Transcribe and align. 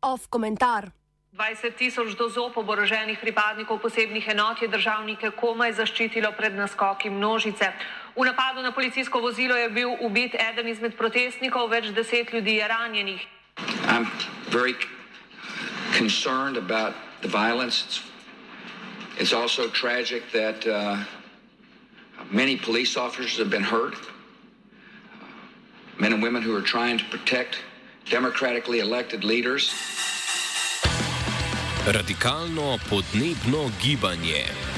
Off 0.00 0.26
komentar. 0.28 0.90
20 1.32 1.72
tisoč 1.72 2.18
dozov 2.20 2.52
oboroženih 2.52 3.16
pripadnikov 3.16 3.80
posebnih 3.80 4.28
enot 4.28 4.60
je 4.60 4.68
državnike 4.68 5.30
komaj 5.40 5.72
zaščitilo 5.80 6.32
pred 6.36 6.52
naskoki 6.52 7.08
množice. 7.10 7.72
V 8.16 8.24
napadu 8.28 8.60
na 8.62 8.72
policijsko 8.72 9.20
vozilo 9.24 9.56
je 9.56 9.70
bil 9.70 9.96
ubit 10.04 10.34
eden 10.34 10.68
izmed 10.68 10.98
protestnikov, 10.98 11.70
več 11.70 11.88
deset 11.96 12.32
ljudi 12.32 12.60
je 12.60 12.68
ranjenih. 12.68 13.22
I'm 13.88 14.06
very 14.50 14.74
concerned 15.96 16.56
about 16.56 16.92
the 17.22 17.28
violence. 17.28 17.84
It's, 17.88 18.00
it's 19.16 19.32
also 19.32 19.68
tragic 19.68 20.28
that 20.32 20.66
uh, 20.66 20.98
many 22.30 22.56
police 22.56 22.96
officers 22.96 23.38
have 23.38 23.50
been 23.50 23.62
hurt. 23.62 23.94
Men 25.98 26.12
and 26.12 26.22
women 26.22 26.42
who 26.42 26.54
are 26.56 26.62
trying 26.62 26.98
to 26.98 27.04
protect 27.06 27.58
democratically 28.08 28.80
elected 28.80 29.24
leaders. 29.24 29.74
Radikalno 31.86 32.78
podnebno 32.88 33.70
gibanje. 33.80 34.69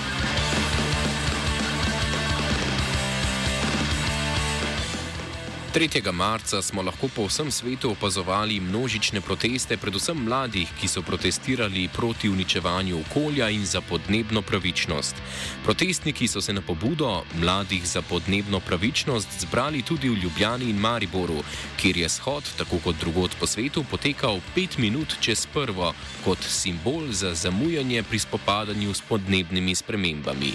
3. 5.74 6.12
marca 6.12 6.62
smo 6.62 6.82
lahko 6.82 7.08
po 7.08 7.24
vsem 7.26 7.50
svetu 7.50 7.90
opazovali 7.90 8.60
množične 8.60 9.20
proteste, 9.20 9.76
predvsem 9.76 10.16
mladih, 10.16 10.68
ki 10.80 10.88
so 10.88 11.02
protestirali 11.02 11.88
proti 11.88 12.28
uničevanju 12.28 13.00
okolja 13.00 13.48
in 13.48 13.64
za 13.66 13.80
podnebno 13.80 14.42
pravičnost. 14.42 15.16
Protestniki 15.64 16.28
so 16.28 16.40
se 16.40 16.52
na 16.52 16.60
pobudo 16.60 17.22
mladih 17.40 17.88
za 17.88 18.02
podnebno 18.02 18.60
pravičnost 18.60 19.28
zbrali 19.40 19.82
tudi 19.82 20.08
v 20.08 20.18
Ljubljani 20.22 20.70
in 20.70 20.76
Mariboru, 20.76 21.40
kjer 21.80 21.96
je 21.96 22.08
shod, 22.08 22.44
tako 22.58 22.78
kot 22.84 22.96
drugod 23.00 23.30
po 23.40 23.46
svetu, 23.46 23.84
potekal 23.90 24.40
pet 24.54 24.78
minut 24.78 25.16
čez 25.20 25.46
prvo, 25.46 25.94
kot 26.24 26.38
simbol 26.48 27.08
za 27.12 27.34
zamujanje 27.34 28.02
pri 28.02 28.18
spopadanju 28.18 28.94
s 28.94 29.00
podnebnimi 29.08 29.74
spremembami. 29.74 30.52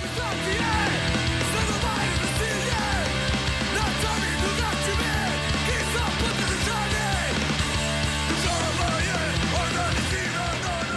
Yeah! 0.00 0.79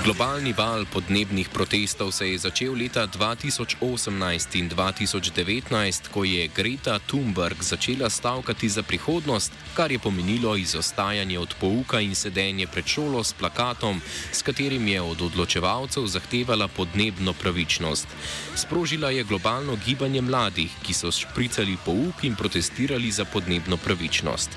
Globalni 0.03 0.51
val 0.51 0.83
podnebnih 0.83 1.47
protestov 1.47 2.11
se 2.11 2.27
je 2.27 2.37
začel 2.37 2.75
leta 2.75 3.07
2018 3.07 3.79
in 4.59 4.67
2019, 4.67 6.11
ko 6.11 6.27
je 6.27 6.43
Greta 6.51 6.99
Thunberg 6.99 7.63
začela 7.63 8.09
stavkati 8.09 8.69
za 8.69 8.83
prihodnost, 8.83 9.55
kar 9.73 9.91
je 9.91 9.99
pomenilo 9.99 10.57
izostajanje 10.59 11.39
od 11.39 11.55
pouka 11.55 12.03
in 12.03 12.15
sedenje 12.15 12.67
pred 12.67 12.83
šolo 12.83 13.23
s 13.23 13.31
plakatom, 13.33 14.01
s 14.31 14.41
katerim 14.41 14.87
je 14.87 15.01
od 15.01 15.21
odločevalcev 15.21 16.03
zahtevala 16.07 16.67
podnebno 16.67 17.33
pravičnost. 17.33 18.07
Sprožila 18.55 19.09
je 19.09 19.23
globalno 19.23 19.79
gibanje 19.85 20.21
mladih, 20.21 20.71
ki 20.83 20.93
so 20.93 21.11
špricali 21.11 21.77
pouk 21.85 22.27
in 22.27 22.35
protestirali 22.35 23.11
za 23.11 23.25
podnebno 23.25 23.77
pravičnost. 23.77 24.49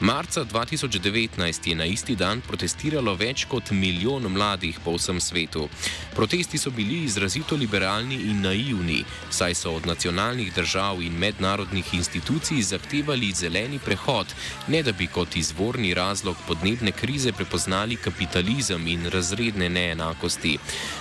Marca 0.00 0.44
2019 0.44 1.68
je 1.68 1.74
na 1.74 1.84
isti 1.84 2.16
dan 2.16 2.40
protestiralo 2.40 3.14
več 3.14 3.44
kot 3.44 3.70
milijon 3.70 4.32
mladih 4.32 4.80
po 4.84 4.93
vsem 4.94 5.20
svetu. 5.20 5.68
Protesti 6.14 6.58
so 6.58 6.70
bili 6.70 7.02
izrazito 7.04 7.56
liberalni 7.56 8.14
in 8.14 8.40
naivni, 8.40 9.04
saj 9.30 9.54
so 9.54 9.72
od 9.72 9.86
nacionalnih 9.86 10.54
držav 10.54 11.02
in 11.02 11.18
mednarodnih 11.18 11.94
institucij 11.94 12.62
zahtevali 12.62 13.32
zeleni 13.32 13.78
prehod, 13.78 14.26
ne 14.68 14.82
da 14.82 14.92
bi 14.92 15.06
kot 15.06 15.36
izvorni 15.36 15.94
razlog 15.94 16.36
podnebne 16.46 16.92
krize 16.92 17.32
prepoznali 17.32 17.96
kapitalizem 17.96 18.86
in 18.86 19.10
razredne 19.10 19.68
neenakosti. 19.68 20.58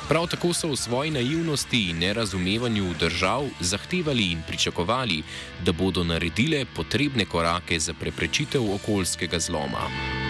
Prav 0.09 0.28
tako 0.28 0.53
so 0.53 0.68
v 0.68 0.75
svoji 0.75 1.12
naivnosti 1.12 1.89
in 1.89 2.00
nerazumevanju 2.00 2.94
držav 3.00 3.50
zahtevali 3.59 4.31
in 4.31 4.41
pričakovali, 4.47 5.23
da 5.66 5.72
bodo 5.72 6.03
naredile 6.03 6.66
potrebne 6.66 7.25
korake 7.25 7.79
za 7.79 7.94
preprečitev 7.94 8.73
okoljskega 8.75 9.39
zloma. 9.39 10.22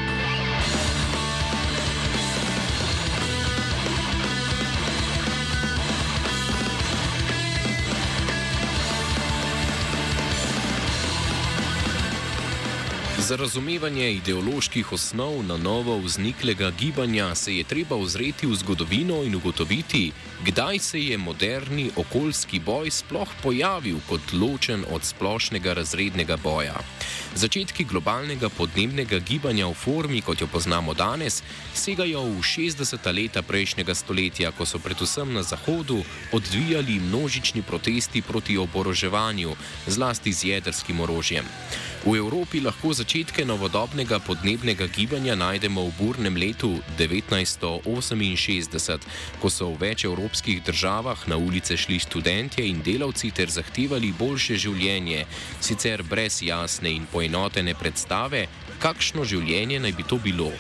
Za 13.24 13.36
razumevanje 13.36 14.12
ideoloških 14.12 14.92
osnov 14.92 15.44
na 15.48 15.58
novo 15.58 15.98
vzniklega 15.98 16.72
gibanja 16.72 17.36
se 17.36 17.56
je 17.56 17.64
treba 17.64 17.96
ozreti 17.96 18.48
v 18.48 18.56
zgodovino 18.56 19.24
in 19.24 19.36
ugotoviti, 19.36 20.12
kdaj 20.46 20.80
se 20.80 21.00
je 21.02 21.18
moderni 21.18 21.92
okoljski 21.96 22.60
boj 22.60 22.92
sploh 22.92 23.28
pojavil 23.44 23.96
kot 24.10 24.22
ločen 24.34 24.84
od 24.92 25.04
splošnega 25.04 25.74
razrednega 25.74 26.38
boja. 26.38 26.76
Začetki 27.36 27.84
globalnega 27.84 28.50
podnebnega 28.50 29.20
gibanja 29.20 29.68
v 29.68 29.74
formi, 29.74 30.22
kot 30.22 30.42
jo 30.42 30.48
poznamo 30.48 30.94
danes, 30.94 31.44
segajo 31.74 32.26
v 32.28 32.44
60. 32.44 33.08
leta 33.16 33.42
prejšnjega 33.42 33.96
stoletja, 33.96 34.52
ko 34.52 34.66
so 34.66 34.84
predvsem 34.84 35.34
na 35.34 35.44
Zahodu 35.44 36.04
odvijali 36.32 37.00
množični 37.00 37.62
protesti 37.62 38.22
proti 38.22 38.58
oboroževanju, 38.58 39.56
zlasti 39.88 40.34
z 40.34 40.44
jedrskim 40.44 41.00
orožjem. 41.00 41.46
V 42.04 42.20
Evropi 42.20 42.60
lahko 42.60 42.92
začetke 42.92 43.48
novodobnega 43.48 44.20
podnebnega 44.20 44.92
gibanja 44.92 45.40
najdemo 45.40 45.88
v 45.88 45.96
burnem 45.96 46.36
letu 46.36 46.84
1968, 47.00 49.00
ko 49.40 49.48
so 49.48 49.72
v 49.72 49.88
več 49.88 50.04
evropskih 50.04 50.60
državah 50.68 51.16
na 51.32 51.40
ulice 51.40 51.80
šli 51.80 52.04
študentje 52.04 52.68
in 52.68 52.84
delavci 52.84 53.32
ter 53.32 53.48
zahtevali 53.48 54.12
boljše 54.20 54.60
življenje, 54.60 55.24
sicer 55.64 56.04
brez 56.04 56.44
jasne 56.44 56.92
in 56.92 57.08
poenotene 57.08 57.72
predstave, 57.72 58.52
kakšno 58.84 59.24
življenje 59.24 59.80
naj 59.80 59.96
bi 59.96 60.04
to 60.04 60.20
bilo. 60.20 60.52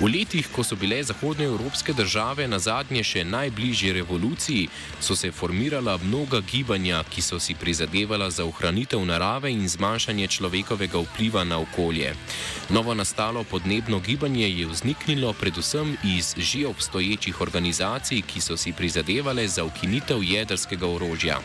V 0.00 0.08
letih, 0.12 0.48
ko 0.52 0.64
so 0.64 0.76
bile 0.76 1.02
zahodnoevropske 1.02 1.92
države 1.92 2.48
na 2.48 2.58
zadnje 2.58 3.02
še 3.04 3.24
najbližje 3.24 3.92
revoluciji, 3.96 4.68
so 5.00 5.16
se 5.16 5.30
formirala 5.32 5.96
mnoga 6.02 6.40
gibanja, 6.40 7.00
ki 7.10 7.22
so 7.22 7.40
si 7.40 7.54
prizadevala 7.54 8.30
za 8.30 8.44
ohranitev 8.44 9.00
narave 9.08 9.52
in 9.52 9.68
zmanjšanje 9.68 10.28
človekovega 10.36 11.00
vpliva 11.00 11.44
na 11.44 11.58
okolje. 11.58 12.12
Novo 12.68 12.94
nastalo 12.94 13.44
podnebno 13.44 14.00
gibanje 14.00 14.50
je 14.50 14.66
vzniknilo 14.66 15.32
predvsem 15.32 15.96
iz 16.04 16.34
že 16.36 16.66
obstoječih 16.66 17.40
organizacij, 17.40 18.22
ki 18.22 18.40
so 18.40 18.56
si 18.56 18.72
prizadevale 18.72 19.48
za 19.48 19.64
ukinitev 19.64 20.22
jedrskega 20.22 20.86
orožja. 20.86 21.40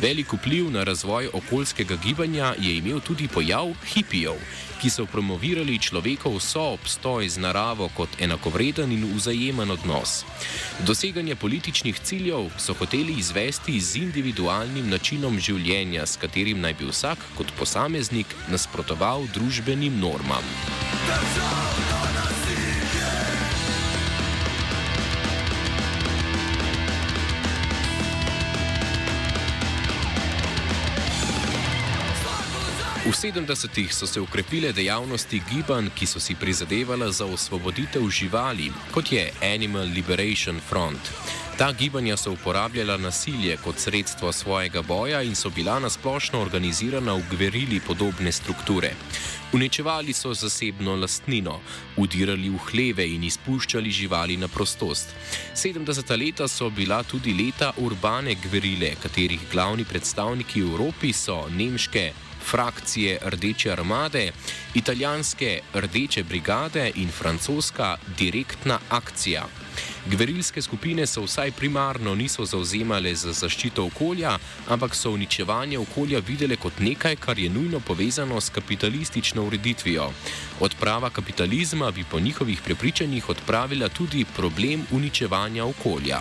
Velik 0.00 0.32
vpliv 0.32 0.70
na 0.70 0.84
razvoj 0.84 1.30
okoljskega 1.32 1.96
gibanja 1.96 2.54
je 2.58 2.76
imel 2.76 3.00
tudi 3.00 3.28
pojav 3.28 3.74
hipijev 3.94 4.38
ki 4.78 4.90
so 4.90 5.06
promovirali 5.06 5.78
človekov 5.78 6.38
soobstoj 6.40 7.28
z 7.28 7.42
naravo 7.42 7.90
kot 7.96 8.08
enakovreden 8.22 8.92
in 8.92 9.04
vzajemen 9.16 9.70
odnos. 9.70 10.24
Doseganje 10.86 11.36
političnih 11.36 12.00
ciljev 12.00 12.50
so 12.58 12.74
hoteli 12.78 13.18
izvesti 13.18 13.80
z 13.80 14.02
individualnim 14.06 14.88
načinom 14.90 15.38
življenja, 15.38 16.06
s 16.06 16.16
katerim 16.16 16.60
naj 16.62 16.78
bi 16.78 16.90
vsak 16.90 17.18
kot 17.36 17.52
posameznik 17.58 18.34
nasprotoval 18.48 19.26
družbenim 19.34 19.98
normam. 20.00 20.44
Državno! 21.06 22.37
V 33.08 33.12
70-ih 33.16 33.88
so 33.88 34.06
se 34.06 34.20
ukrepile 34.20 34.68
dejavnosti 34.72 35.40
gibanj, 35.48 35.86
ki 35.96 36.06
so 36.06 36.20
si 36.20 36.34
prizadevala 36.36 37.08
za 37.08 37.24
osvoboditev 37.24 38.04
živali, 38.10 38.68
kot 38.92 39.12
je 39.12 39.30
Animal 39.54 39.88
Liberation 39.88 40.60
Front. 40.60 41.08
Ta 41.56 41.72
gibanja 41.72 42.16
so 42.16 42.32
uporabljala 42.32 42.96
nasilje 42.96 43.56
kot 43.64 43.78
sredstvo 43.78 44.32
svojega 44.32 44.82
boja 44.82 45.22
in 45.22 45.34
so 45.34 45.50
bila 45.50 45.78
nasplošno 45.80 46.40
organizirana 46.40 47.14
v 47.14 47.24
gverili 47.30 47.80
podobne 47.80 48.32
strukture. 48.32 48.92
Uničevali 49.52 50.12
so 50.12 50.34
zasebno 50.34 50.96
lastnino, 50.96 51.60
udirali 51.96 52.50
v 52.50 52.60
hleve 52.68 53.08
in 53.08 53.24
izpuščali 53.24 53.90
živali 53.90 54.36
na 54.36 54.48
prostost. 54.48 55.16
70. 55.56 56.16
leta 56.26 56.48
so 56.48 56.70
bila 56.70 57.02
tudi 57.02 57.32
leta 57.32 57.72
urbane 57.76 58.34
gverile, 58.34 58.94
katerih 59.02 59.40
glavni 59.52 59.84
predstavniki 59.84 60.62
v 60.62 60.72
Evropi 60.72 61.12
so 61.12 61.46
nemške 61.48 62.27
frakcije 62.50 63.18
Rdeče 63.24 63.72
armade, 63.72 64.32
italijanske 64.74 65.60
Rdeče 65.74 66.22
brigade 66.22 66.92
in 66.94 67.10
francoska 67.10 67.96
direktna 68.18 68.78
akcija. 68.88 69.46
Gverilske 70.06 70.62
skupine 70.62 71.06
se 71.06 71.20
vsaj 71.20 71.52
primarno 71.52 72.14
niso 72.14 72.44
zauzemale 72.44 73.14
za 73.14 73.32
zaščito 73.32 73.84
okolja, 73.84 74.38
ampak 74.68 74.94
so 74.94 75.10
uničevanje 75.10 75.78
okolja 75.78 76.18
videle 76.26 76.56
kot 76.56 76.80
nekaj, 76.80 77.16
kar 77.16 77.38
je 77.38 77.50
nujno 77.50 77.80
povezano 77.80 78.40
s 78.40 78.50
kapitalistično 78.50 79.44
ureditvijo. 79.44 80.10
Odprava 80.60 81.10
kapitalizma 81.10 81.90
bi 81.90 82.04
po 82.04 82.20
njihovih 82.20 82.60
prepričanjih 82.64 83.28
odpravila 83.28 83.88
tudi 83.88 84.24
problem 84.36 84.86
uničevanja 84.90 85.64
okolja. 85.64 86.20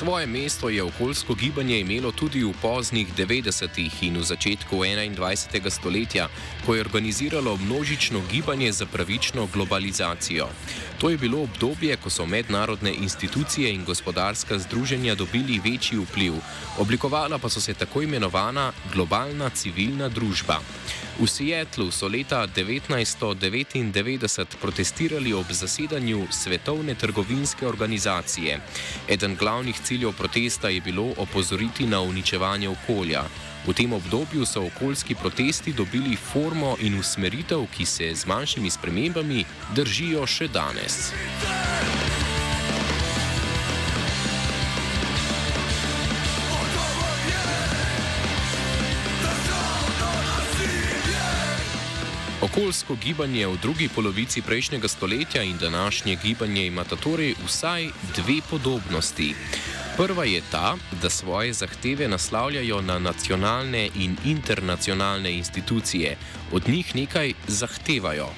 Svoje 0.00 0.26
mesto 0.26 0.68
je 0.68 0.82
okoljsko 0.82 1.34
gibanje 1.34 1.80
imelo 1.80 2.12
tudi 2.12 2.40
v 2.44 2.54
poznih 2.62 3.08
90-ih 3.16 4.02
in 4.02 4.16
v 4.16 4.24
začetku 4.24 4.72
21. 4.72 5.68
stoletja, 5.70 6.28
ko 6.64 6.74
je 6.74 6.80
organiziralo 6.80 7.56
množično 7.56 8.22
gibanje 8.32 8.72
za 8.72 8.86
pravično 8.86 9.44
globalizacijo. 9.52 10.48
To 10.98 11.10
je 11.10 11.18
bilo 11.18 11.42
obdobje, 11.42 11.96
ko 11.96 12.10
so 12.10 12.26
mednarodne 12.26 12.94
institucije 12.94 13.74
in 13.74 13.84
gospodarska 13.84 14.58
združenja 14.58 15.14
dobili 15.14 15.60
večji 15.60 15.98
vpliv, 15.98 16.40
oblikovala 16.78 17.38
pa 17.38 17.48
so 17.48 17.60
se 17.60 17.74
tako 17.74 18.02
imenovana 18.02 18.72
globalna 18.92 19.50
civilna 19.50 20.08
družba. 20.08 20.60
V 21.20 21.28
Seattlu 21.28 21.92
so 21.92 22.08
leta 22.08 22.48
1999 22.48 24.56
protestirali 24.60 25.32
ob 25.32 25.52
zasedanju 25.52 26.26
Svetovne 26.30 26.94
trgovinske 26.94 27.66
organizacije. 27.66 28.60
Eden 29.08 29.36
glavnih 29.36 29.80
ciljev 29.84 30.12
protesta 30.12 30.68
je 30.68 30.80
bilo 30.80 31.12
opozoriti 31.16 31.86
na 31.86 32.00
uničevanje 32.00 32.68
okolja. 32.68 33.22
V 33.66 33.72
tem 33.72 33.92
obdobju 33.92 34.46
so 34.46 34.66
okoljski 34.66 35.14
protesti 35.14 35.72
dobili 35.72 36.16
formo 36.16 36.76
in 36.80 36.98
usmeritev, 36.98 37.66
ki 37.76 37.84
se 37.84 38.14
z 38.14 38.26
manjšimi 38.26 38.70
spremembami 38.70 39.44
držijo 39.76 40.26
še 40.26 40.48
danes. 40.48 41.12
Okoljsko 52.40 52.96
gibanje 52.96 53.46
v 53.46 53.56
drugi 53.60 53.88
polovici 53.88 54.40
prejšnjega 54.42 54.88
stoletja 54.88 55.42
in 55.42 55.58
današnje 55.58 56.16
gibanje 56.22 56.66
imata 56.66 56.96
torej 56.96 57.34
vsaj 57.46 57.88
dve 58.16 58.40
podobnosti. 58.50 59.34
Prva 59.96 60.24
je 60.24 60.40
ta, 60.50 60.76
da 61.02 61.10
svoje 61.10 61.52
zahteve 61.52 62.08
naslavljajo 62.08 62.80
na 62.80 62.98
nacionalne 62.98 63.90
in 63.94 64.16
internacionalne 64.24 65.32
institucije, 65.32 66.16
od 66.52 66.68
njih 66.68 66.96
nekaj 66.96 67.32
zahtevajo. 67.48 68.28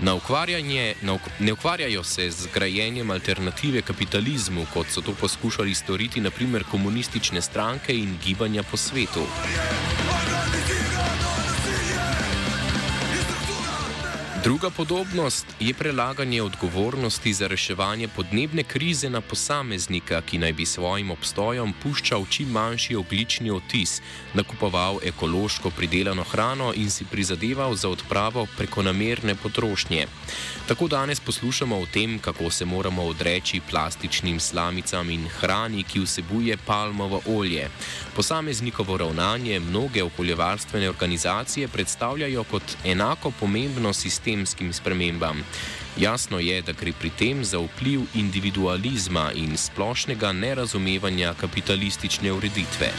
Na 0.00 0.14
ukvarjanje, 0.14 0.94
na 1.02 1.12
uk 1.12 1.22
ne 1.38 1.52
ukvarjajo 1.52 2.04
se 2.04 2.30
z 2.30 2.46
grajenjem 2.54 3.10
alternative 3.10 3.82
kapitalizmu, 3.82 4.66
kot 4.74 4.86
so 4.86 5.00
to 5.00 5.12
poskušali 5.20 5.74
storiti 5.74 6.20
naprimer 6.20 6.64
komunistične 6.70 7.42
stranke 7.42 7.98
in 7.98 8.18
gibanja 8.24 8.62
po 8.62 8.76
svetu. 8.76 9.26
Druga 14.44 14.70
podobnost 14.70 15.46
je 15.60 15.74
prelaganje 15.74 16.42
odgovornosti 16.42 17.32
za 17.32 17.46
reševanje 17.46 18.08
podnebne 18.08 18.62
krize 18.62 19.10
na 19.10 19.20
posameznika, 19.20 20.20
ki 20.20 20.38
naj 20.38 20.52
bi 20.52 20.66
svojim 20.66 21.10
obstojem 21.10 21.72
puščal 21.82 22.26
čim 22.30 22.48
manjši 22.48 22.94
oglični 22.94 23.50
otis, 23.50 24.00
nakupoval 24.34 25.00
ekološko 25.04 25.70
pridelano 25.70 26.22
hrano 26.22 26.72
in 26.74 26.90
si 26.90 27.04
prizadeval 27.04 27.74
za 27.74 27.88
odpravo 27.88 28.46
prekonamerne 28.56 29.34
potrošnje. 29.34 30.06
Tako 30.68 30.88
danes 30.88 31.20
poslušamo 31.20 31.78
o 31.78 31.86
tem, 31.86 32.18
kako 32.18 32.50
se 32.50 32.64
moramo 32.64 33.02
odreči 33.02 33.60
plastičnim 33.70 34.40
slamicam 34.40 35.10
in 35.10 35.28
hrani, 35.28 35.82
ki 35.82 36.00
vsebuje 36.00 36.56
palmovo 36.66 37.20
olje. 37.26 37.70
Posameznikovo 38.16 38.96
ravnanje 38.96 39.60
mnoge 39.60 40.02
okoljevarstvene 40.02 40.88
organizacije 40.88 41.68
predstavljajo 41.68 42.44
kot 42.44 42.62
enako 42.84 43.32
pomembno 43.40 43.92
sistem 43.92 44.27
sistemskim 44.28 44.72
spremembam. 44.72 45.44
Jasno 45.96 46.38
je, 46.38 46.62
da 46.62 46.72
gre 46.72 46.92
pri 46.92 47.10
tem 47.18 47.44
za 47.44 47.58
vpliv 47.58 48.00
individualizma 48.14 49.32
in 49.34 49.56
splošnega 49.56 50.32
nerazumevanja 50.32 51.34
kapitalistične 51.40 52.32
ureditve. 52.32 52.92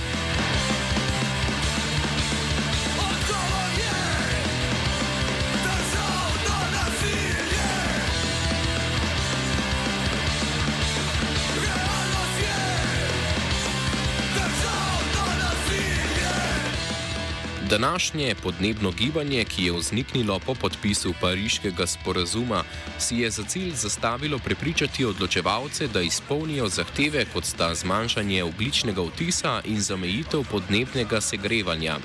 Današnje 17.79 18.35
podnebno 18.43 18.91
gibanje, 18.91 19.45
ki 19.45 19.63
je 19.65 19.71
vzniknilo 19.71 20.39
po 20.39 20.53
podpisu 20.55 21.13
pariškega 21.21 21.87
sporazuma, 21.87 22.63
si 22.97 23.17
je 23.17 23.29
za 23.31 23.43
cilj 23.43 23.71
zastavilo 23.75 24.39
prepričati 24.39 25.05
odločevalce, 25.05 25.87
da 25.87 26.01
izpolnijo 26.01 26.67
zahteve 26.69 27.25
kot 27.33 27.45
sta 27.45 27.75
zmanjšanje 27.75 28.43
ogličnega 28.43 29.01
vtisa 29.01 29.61
in 29.65 29.81
zamejitev 29.81 30.43
podnebnega 30.51 31.21
segrevanja. 31.21 31.97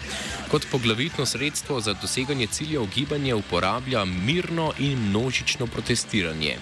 Kot 0.50 0.66
poglavitno 0.72 1.26
sredstvo 1.26 1.80
za 1.80 1.94
doseganje 2.02 2.46
ciljev 2.46 2.86
gibanje 2.94 3.34
uporablja 3.34 4.04
mirno 4.04 4.72
in 4.78 5.08
množično 5.08 5.66
protestiranje. 5.66 6.56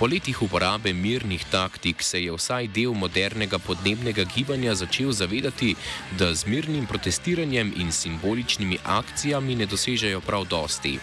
Po 0.00 0.06
letih 0.08 0.38
uporabe 0.42 0.94
mirnih 0.96 1.42
taktik 1.52 2.02
se 2.02 2.22
je 2.24 2.32
vsaj 2.32 2.70
del 2.72 2.94
modernega 2.96 3.58
podnebnega 3.60 4.24
gibanja 4.24 4.72
začel 4.74 5.10
zavedati, 5.12 5.74
da 6.18 6.30
z 6.34 6.46
mirnim 6.48 6.86
protestiranjem 6.88 7.72
in 7.76 7.92
simboličnimi 7.92 8.78
akcijami 8.84 9.54
ne 9.60 9.66
dosežejo 9.66 10.22
prav 10.24 10.46
dosti. 10.48 10.94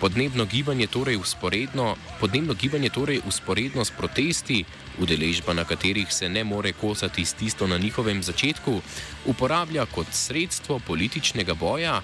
Podnebno 0.00 0.44
gibanje 0.50 0.86
torej 0.86 1.16
usporedno, 1.16 1.94
podnebno 2.20 2.54
gibanje 2.54 2.90
torej 2.90 3.20
usporedno 3.26 3.84
s 3.84 3.94
protesti, 3.94 4.64
udeležba 4.98 5.54
na 5.54 5.64
katerih 5.64 6.10
se 6.10 6.28
ne 6.28 6.44
more 6.44 6.72
kosati 6.72 7.24
s 7.24 7.34
tisto 7.34 7.66
na 7.66 7.78
njihovem 7.78 8.22
začetku, 8.22 8.80
uporablja 9.26 9.86
kot 9.86 10.10
sredstvo 10.10 10.80
političnega 10.86 11.54
boja 11.54 12.02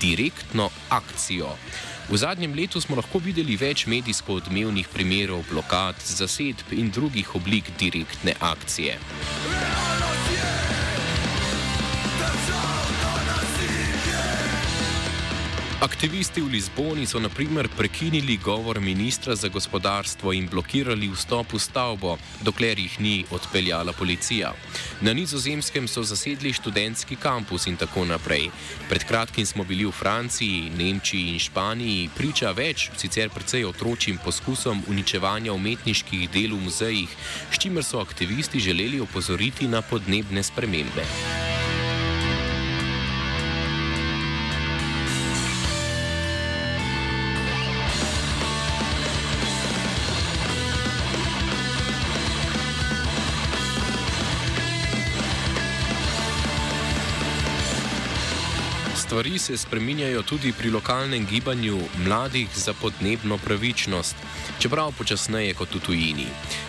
direktno 0.00 0.70
akcijo. 0.88 1.54
V 2.08 2.16
zadnjem 2.16 2.54
letu 2.54 2.80
smo 2.80 2.96
lahko 2.96 3.20
videli 3.20 3.56
več 3.60 3.86
medijsko 3.86 4.38
odmevnih 4.40 4.88
primerov 4.88 5.44
blokad, 5.50 6.00
zasedb 6.04 6.72
in 6.72 6.90
drugih 6.90 7.34
oblik 7.36 7.68
direktne 7.80 8.32
akcije. 8.40 8.96
Aktivisti 15.78 16.42
v 16.42 16.58
Lizboni 16.58 17.06
so 17.06 17.20
naprimer 17.22 17.68
prekinili 17.70 18.36
govor 18.36 18.80
ministra 18.80 19.36
za 19.36 19.48
gospodarstvo 19.48 20.32
in 20.32 20.48
blokirali 20.50 21.06
vstop 21.06 21.54
v 21.54 21.58
stavbo, 21.62 22.16
dokler 22.42 22.78
jih 22.78 23.00
ni 23.00 23.24
odpeljala 23.30 23.92
policija. 23.92 24.50
Na 25.00 25.14
nizozemskem 25.14 25.86
so 25.88 26.02
zasedli 26.02 26.52
študentski 26.52 27.16
kampus 27.16 27.70
in 27.70 27.76
tako 27.76 28.04
naprej. 28.04 28.50
Pred 28.88 29.04
kratkim 29.06 29.46
smo 29.46 29.64
bili 29.64 29.86
v 29.86 29.94
Franciji, 29.94 30.74
Nemčiji 30.74 31.38
in 31.38 31.38
Španiji 31.38 32.10
priča 32.16 32.50
več, 32.50 32.90
sicer 32.98 33.30
precej 33.30 33.62
otročjim 33.64 34.18
poskusom 34.18 34.82
uničevanja 34.90 35.54
umetniških 35.54 36.26
del 36.30 36.58
v 36.58 36.64
muzejih, 36.66 37.16
s 37.54 37.58
čimer 37.58 37.86
so 37.86 38.02
aktivisti 38.02 38.58
želeli 38.58 38.98
opozoriti 39.00 39.70
na 39.70 39.82
podnebne 39.82 40.42
spremembe. 40.42 41.06
Stvari 59.08 59.38
se 59.38 59.56
spreminjajo 59.56 60.22
tudi 60.22 60.52
pri 60.52 60.70
lokalnem 60.70 61.26
gibanju 61.26 61.78
mladih 62.06 62.48
za 62.54 62.72
podnebno 62.72 63.38
pravičnost, 63.38 64.16
čeprav 64.60 64.92
počasneje 64.98 65.54
kot 65.54 65.72
v 65.74 65.80
tujini. 65.80 66.26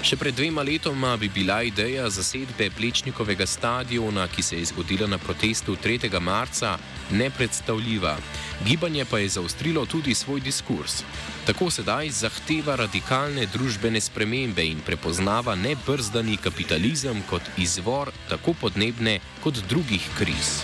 Še 0.08 0.16
pred 0.16 0.38
dvema 0.38 0.64
letoma 0.64 1.18
bi 1.20 1.28
bila 1.28 1.58
ideja 1.68 2.06
zasedbe 2.10 2.70
Plečnikovega 2.78 3.44
stadiona, 3.46 4.28
ki 4.32 4.44
se 4.44 4.62
je 4.62 4.70
zgodila 4.72 5.08
na 5.08 5.18
protestu 5.18 5.76
3. 5.76 6.08
marca, 6.20 6.78
nepredstavljiva. 7.12 8.16
Gibanje 8.64 9.06
pa 9.06 9.20
je 9.20 9.36
zaustrilo 9.36 9.86
tudi 9.86 10.16
svoj 10.16 10.40
diskurs. 10.40 11.04
Tako 11.46 11.68
sedaj 11.68 12.10
zahteva 12.22 12.80
radikalne 12.80 13.50
družbene 13.52 14.00
spremembe 14.00 14.64
in 14.64 14.80
prepoznava 14.80 15.60
nebrzdani 15.60 16.40
kapitalizem 16.40 17.20
kot 17.30 17.44
izvor 17.58 18.16
tako 18.32 18.56
podnebne 18.64 19.20
kot 19.44 19.60
drugih 19.68 20.08
kriz. 20.16 20.64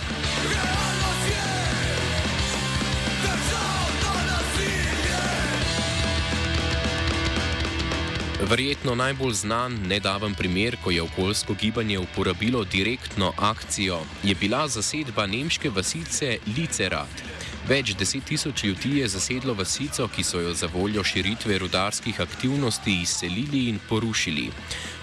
Verjetno 8.46 8.94
najbolj 8.94 9.32
znan 9.32 9.72
nedaven 9.88 10.34
primer, 10.34 10.76
ko 10.84 10.90
je 10.90 11.02
okoljsko 11.02 11.54
gibanje 11.54 11.98
uporabilo 11.98 12.64
direktno 12.64 13.32
akcijo, 13.38 13.98
je 14.22 14.34
bila 14.34 14.68
zasedba 14.68 15.26
nemške 15.26 15.70
vasice 15.70 16.38
Licerat. 16.56 17.22
Več 17.66 17.96
deset 17.98 18.22
tisoč 18.22 18.62
ljudi 18.62 19.00
je 19.00 19.08
zasedlo 19.10 19.54
vasico, 19.58 20.04
ki 20.14 20.22
so 20.22 20.38
jo 20.38 20.52
za 20.54 20.68
voljo 20.70 21.02
širitve 21.04 21.56
rudarskih 21.58 22.20
aktivnosti 22.20 22.92
izselili 23.02 23.64
in 23.68 23.80
porušili. 23.88 24.44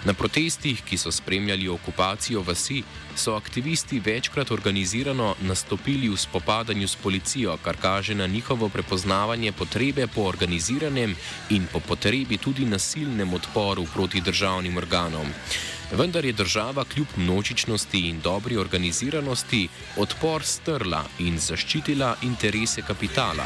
Na 0.05 0.13
protestih, 0.13 0.79
ki 0.87 0.97
so 0.97 1.11
spremljali 1.11 1.67
okupacijo 1.67 2.41
vasi, 2.47 2.83
so 3.15 3.35
aktivisti 3.35 3.99
večkrat 3.99 4.51
organizirano 4.51 5.35
nastopili 5.41 6.07
v 6.09 6.17
spopadanju 6.17 6.87
s 6.87 6.95
policijo, 6.95 7.57
kar 7.63 7.77
kaže 7.81 8.15
na 8.15 8.27
njihovo 8.27 8.69
prepoznavanje 8.69 9.51
potrebe 9.51 10.07
po 10.07 10.21
organiziranem 10.21 11.15
in 11.49 11.67
po 11.73 11.79
potrebi 11.79 12.37
tudi 12.37 12.65
nasilnem 12.65 13.33
odporu 13.33 13.87
proti 13.93 14.21
državnim 14.21 14.77
organom 14.77 15.27
vendar 15.97 16.25
je 16.25 16.33
država 16.33 16.85
kljub 16.85 17.07
množičnosti 17.17 17.99
in 18.09 18.19
dobri 18.19 18.57
organiziranosti 18.57 19.67
odpor 19.97 20.43
strla 20.43 21.03
in 21.19 21.37
zaščitila 21.39 22.15
interese 22.21 22.81
kapitala. 22.81 23.45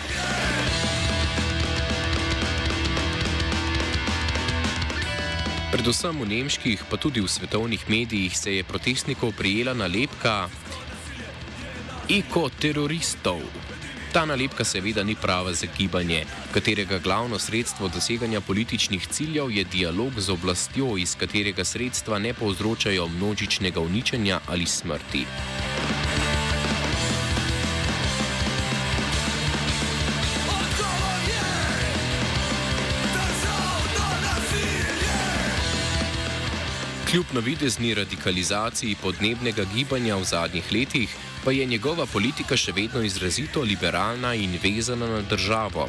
Predvsem 5.72 6.22
v 6.22 6.28
nemških, 6.28 6.84
pa 6.90 6.98
tudi 6.98 7.22
v 7.22 7.28
svetovnih 7.28 7.90
medijih 7.90 8.38
se 8.38 8.56
je 8.56 8.64
protestnikov 8.64 9.34
prijela 9.38 9.74
nalepka 9.74 10.50
ekoteroristov. 12.10 13.44
Ta 14.18 14.26
nalepka 14.26 14.64
seveda 14.66 15.04
ni 15.04 15.14
prava 15.16 15.54
za 15.54 15.68
gibanje, 15.78 16.24
katerega 16.54 16.98
glavno 17.00 17.40
sredstvo 17.40 17.88
doseganja 17.88 18.42
političnih 18.42 19.08
ciljev 19.08 19.52
je 19.52 19.64
dialog 19.64 20.14
z 20.18 20.30
oblastjo, 20.30 20.98
iz 20.98 21.16
katerega 21.16 21.64
sredstva 21.64 22.20
ne 22.20 22.34
povzročajo 22.34 23.08
množičnega 23.08 23.80
uničenja 23.80 24.40
ali 24.48 24.66
smrti. 24.66 25.26
Kljub 37.12 37.26
navidezni 37.34 37.94
radikalizaciji 37.94 38.96
podnebnega 39.02 39.64
gibanja 39.76 40.16
v 40.16 40.24
zadnjih 40.24 40.72
letih, 40.72 41.18
pa 41.48 41.52
je 41.52 41.66
njegova 41.66 42.04
politika 42.06 42.58
še 42.60 42.74
vedno 42.76 43.00
izrazito 43.08 43.62
liberalna 43.64 44.34
in 44.36 44.58
vezana 44.64 45.08
na 45.08 45.22
državo. 45.22 45.86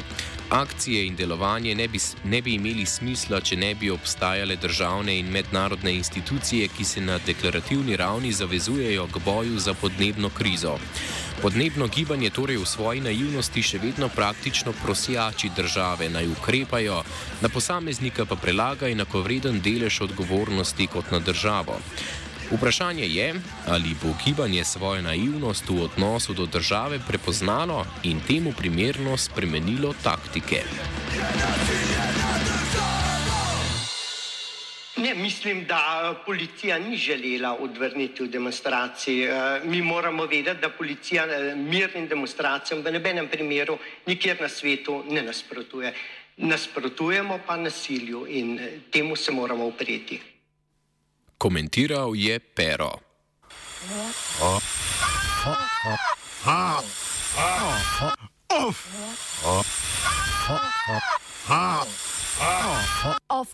Akcije 0.55 1.01
in 1.07 1.17
delovanje 1.19 1.73
ne 1.75 1.87
bi, 1.87 1.99
ne 2.23 2.39
bi 2.41 2.53
imeli 2.55 2.85
smisla, 2.85 3.41
če 3.41 3.57
ne 3.59 3.73
bi 3.75 3.89
obstajale 3.91 4.55
državne 4.55 5.17
in 5.19 5.27
mednarodne 5.27 5.91
institucije, 5.97 6.69
ki 6.77 6.85
se 6.85 7.03
na 7.03 7.17
deklarativni 7.25 7.97
ravni 7.99 8.31
zavezujejo 8.31 9.09
k 9.11 9.23
boju 9.25 9.59
za 9.59 9.73
podnebno 9.73 10.29
krizo. 10.29 10.77
Podnebno 11.41 11.87
gibanje 11.87 12.29
torej 12.29 12.61
v 12.63 12.71
svoji 12.77 13.03
naivnosti 13.03 13.63
še 13.63 13.83
vedno 13.83 14.07
praktično 14.15 14.71
prosjači 14.79 15.51
države 15.59 16.07
naj 16.09 16.31
ukrepajo, 16.37 17.03
na 17.41 17.51
posameznika 17.51 18.25
pa 18.25 18.39
prelaga 18.39 18.87
enakovreden 18.87 19.59
delež 19.59 20.01
odgovornosti 20.07 20.87
kot 20.87 21.11
na 21.11 21.19
državo. 21.19 21.81
Vprašanje 22.51 23.05
je, 23.05 23.33
ali 23.67 23.95
bo 24.03 24.13
gibanje 24.25 24.63
svojo 24.63 25.01
naivnost 25.01 25.69
v 25.69 25.83
odnosu 25.83 26.33
do 26.33 26.45
države 26.45 26.99
prepoznalo 27.07 27.85
in 28.03 28.21
temu 28.27 28.53
primerno 28.57 29.17
spremenilo 29.17 29.93
taktike. 30.03 30.63
Ne, 34.97 35.13
mislim, 35.15 35.65
da 35.65 36.13
policija 36.25 36.79
ni 36.79 36.97
želela 36.97 37.53
odvrniti 37.59 38.23
v 38.23 38.27
demonstraciji. 38.27 39.23
Eh, 39.23 39.61
mi 39.63 39.81
moramo 39.81 40.25
vedeti, 40.25 40.61
da 40.61 40.69
policija 40.69 41.25
eh, 41.25 41.55
mirnim 41.55 42.07
demonstracijam 42.07 42.81
v 42.81 42.91
nobenem 42.91 43.27
primeru 43.27 43.77
nikjer 44.05 44.41
na 44.41 44.49
svetu 44.49 45.03
ne 45.09 45.21
nasprotuje. 45.21 45.93
Nasprotujemo 46.37 47.39
pa 47.47 47.57
nasilju 47.57 48.25
in 48.29 48.59
eh, 48.59 48.79
temu 48.91 49.15
se 49.15 49.31
moramo 49.31 49.65
upreti. 49.65 50.19
Komentiral 51.39 52.11
je 52.15 52.39
Pero. 52.39 52.99
Off. 54.41 54.63
Off 63.27 63.47